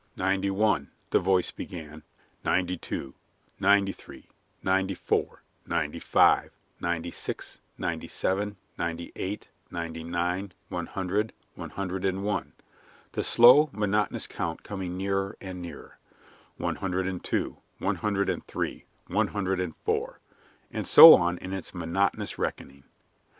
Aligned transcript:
"Ninety 0.17 0.49
one," 0.49 0.89
the 1.11 1.19
voice 1.19 1.51
began, 1.51 2.01
"ninety 2.43 2.75
two, 2.75 3.13
ninety 3.59 3.91
three, 3.91 4.27
ninety 4.63 4.95
four, 4.95 5.43
ninety 5.67 5.99
five, 5.99 6.55
ninety 6.79 7.11
six, 7.11 7.61
ninety 7.77 8.07
seven, 8.07 8.57
ninety 8.79 9.11
eight, 9.15 9.51
ninety 9.69 10.03
nine, 10.03 10.53
one 10.69 10.87
hundred, 10.87 11.33
one 11.53 11.69
hundred 11.69 12.03
and 12.03 12.23
one" 12.23 12.53
the 13.11 13.23
slow, 13.23 13.69
monotonous 13.73 14.25
count 14.25 14.63
coming 14.63 14.97
nearer 14.97 15.37
and 15.39 15.61
nearer; 15.61 15.99
"one 16.57 16.77
hundred 16.77 17.05
and 17.05 17.23
two, 17.23 17.57
one 17.77 17.97
hundred 17.97 18.27
and 18.27 18.43
three, 18.45 18.85
one 19.05 19.27
hundred 19.27 19.59
and 19.59 19.75
four," 19.85 20.19
and 20.71 20.87
so 20.87 21.13
on 21.13 21.37
in 21.37 21.53
its 21.53 21.75
monotonous 21.75 22.39
reckoning. 22.39 22.85